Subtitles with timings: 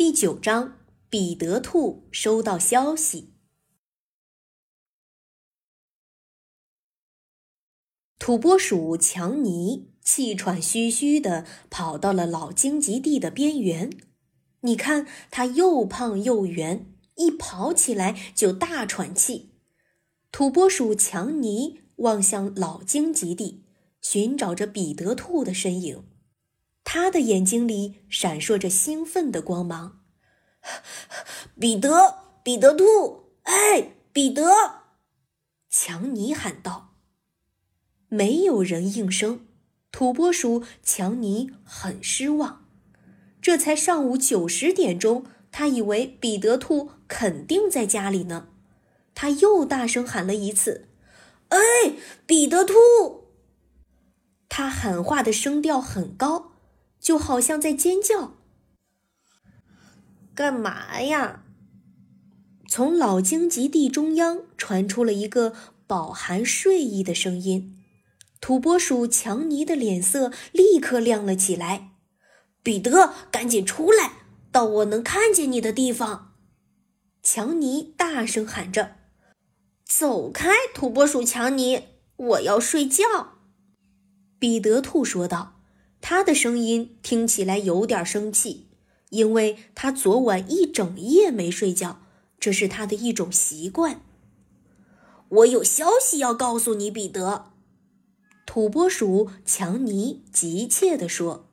[0.00, 0.78] 第九章，
[1.10, 3.34] 彼得兔收到消息。
[8.18, 13.90] 土拨鼠强尼气喘吁吁地跑到了老荆棘地的边缘。
[14.60, 19.50] 你看，它又胖又圆，一跑起来就大喘气。
[20.32, 23.66] 土拨鼠强尼望向老荆棘地，
[24.00, 26.02] 寻找着彼得兔的身影。
[26.84, 30.00] 他的眼睛里闪烁着兴奋的光芒。
[31.58, 34.44] 彼得，彼得兔，哎，彼得！
[35.68, 36.96] 强尼喊道。
[38.08, 39.46] 没有人应声。
[39.92, 42.66] 土拨鼠强尼很失望。
[43.42, 48.48] 这才上午九十点钟，他以为彼得兔肯定在家里呢。
[49.14, 50.88] 他又大声喊了一次
[51.50, 51.58] ：“哎，
[52.26, 52.74] 彼得兔！”
[54.48, 56.49] 他喊话的声调很高。
[57.00, 58.34] 就好像在尖叫。
[60.34, 61.44] 干嘛呀？
[62.68, 65.54] 从老荆棘地中央传出了一个
[65.88, 67.76] 饱含睡意的声音。
[68.40, 71.90] 土拨鼠强尼的脸色立刻亮了起来。
[72.62, 74.12] 彼得，赶紧出来，
[74.52, 76.34] 到我能看见你的地方！
[77.22, 78.96] 强尼大声喊着
[79.84, 83.04] ：“走开，土拨鼠强尼，我要睡觉。”
[84.38, 85.59] 彼得兔说道。
[86.12, 88.66] 他的声音听起来有点生气，
[89.10, 92.00] 因为他昨晚一整夜没睡觉，
[92.40, 94.02] 这是他的一种习惯。
[95.28, 97.52] 我有消息要告诉你，彼得。
[98.44, 101.48] 土拨鼠强尼急切地说：“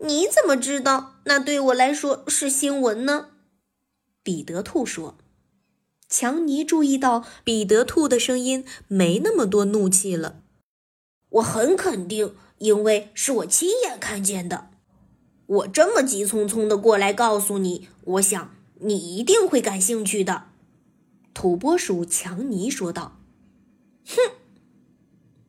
[0.00, 3.28] 你怎么知道那对我来说是新闻呢？”
[4.24, 5.18] 彼得兔说。
[6.08, 10.43] 强尼注意到彼得兔的声音没那么多怒气了。
[11.28, 12.34] 我很肯定。
[12.58, 14.70] 因为是我亲眼看见的，
[15.46, 20.44] 我这么急匆匆的过来告诉你，我想你一定会感兴趣的。”
[21.34, 23.20] 土拨鼠强尼说道。
[24.06, 24.16] “哼！”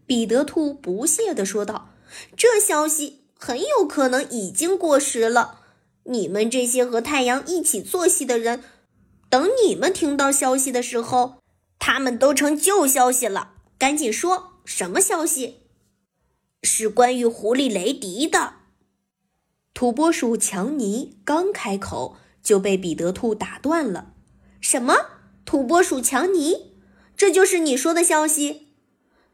[0.07, 1.91] 彼得兔不屑地说道
[2.35, 5.59] ，“这消息很有可能已经过时了。
[6.05, 8.63] 你们这些和太阳一起作息的人，
[9.29, 11.35] 等你们听到消息的时候，
[11.77, 13.51] 他们都成旧消息了。
[13.77, 15.59] 赶紧说，什么消息？”
[16.65, 18.55] 是关于狐狸雷迪的。
[19.73, 24.13] 土拨鼠强尼刚开口，就被彼得兔打断了。
[24.59, 24.95] 什么？
[25.45, 26.71] 土拨鼠强尼？
[27.15, 28.69] 这就是你说的消息？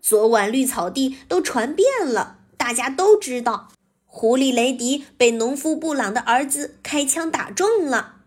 [0.01, 3.71] 昨晚绿草地都传遍了，大家都知道，
[4.05, 8.17] 狐狸雷迪被农夫布朗的儿子开枪打中了。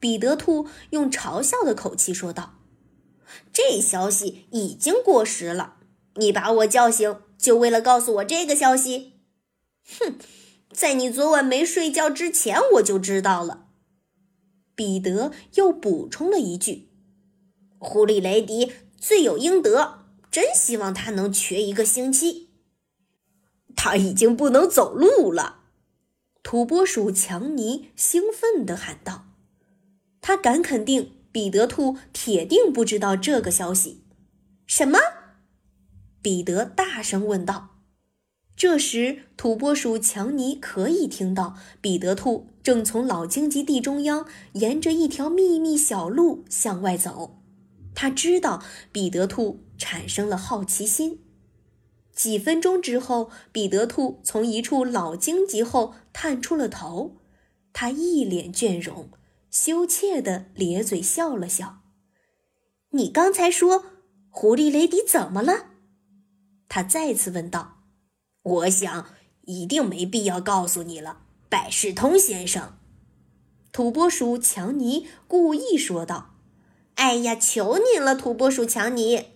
[0.00, 2.54] 彼得兔用嘲笑的口气说道
[3.52, 5.75] ：“这消息已经过时了，
[6.16, 9.12] 你把我叫醒。”就为了告诉我这个消息，
[10.00, 10.18] 哼，
[10.72, 13.66] 在你昨晚没睡觉之前我就知道了。
[14.74, 16.88] 彼得又补充了一句
[17.78, 22.48] ：“狐狸雷迪罪有应得，真希望他能瘸一个星期。”
[23.76, 25.60] 他已经不能走路了，
[26.42, 29.26] 土拨鼠强尼兴奋地喊道。
[30.22, 34.04] 他敢肯定，彼得兔铁定不知道这个消息。
[34.66, 34.98] 什么？
[36.26, 37.76] 彼得大声问道
[38.56, 47.38] ：“这时，土拨鼠强尼可以听到彼得兔正从老荆棘地中央沿着一条秘密小路向外走。
[47.94, 48.60] 他知道
[48.90, 51.20] 彼得兔产生了好奇心。
[52.12, 57.18] 几分钟之后，彼得兔从一处老荆棘后探出了头，
[57.72, 59.10] 他一脸倦容，
[59.48, 61.82] 羞怯地咧嘴笑了笑。
[62.90, 63.84] ‘你刚才说
[64.28, 65.66] 狐狸雷迪怎么了？’”
[66.68, 67.82] 他再次问道
[68.42, 69.06] ：“我想
[69.42, 72.76] 一定没必要告诉你了，百事通先生。”
[73.72, 76.36] 土拨鼠强尼故意说道
[76.96, 79.26] ：“哎呀，求你了，土拨鼠强尼！”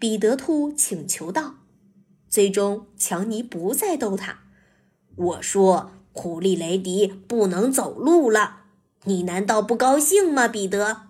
[0.00, 1.56] 彼得兔请求道。
[2.28, 4.44] 最终，强尼不再逗他。
[5.14, 8.62] 我说：“狐狸雷迪不能走路了，
[9.04, 11.08] 你难道不高兴吗，彼得？”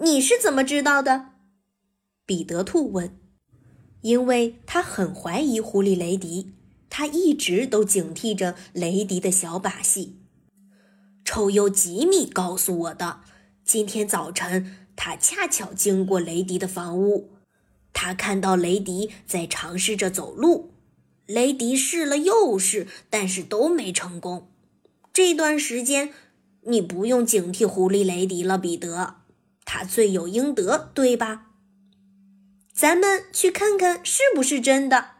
[0.00, 1.30] 你是怎么知道的？
[2.26, 3.18] 彼得兔问。
[4.02, 6.52] 因为他很怀疑狐狸雷迪，
[6.88, 10.18] 他一直都警惕着雷迪的小把戏。
[11.24, 13.20] 臭鼬吉米告诉我的，
[13.64, 17.30] 今天早晨他恰巧经过雷迪的房屋，
[17.92, 20.70] 他看到雷迪在尝试着走路，
[21.26, 24.48] 雷迪试了又试，但是都没成功。
[25.12, 26.12] 这段时间
[26.62, 29.16] 你不用警惕狐狸雷迪了，彼得，
[29.64, 31.46] 他罪有应得，对吧？
[32.76, 35.12] 咱们去看看是不是真的，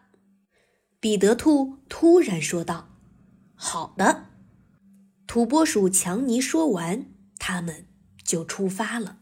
[1.00, 2.90] 彼得兔突然说道
[3.56, 4.26] ：“好的。”
[5.26, 7.06] 土拨鼠强尼说完，
[7.38, 7.86] 他们
[8.22, 9.20] 就出发了。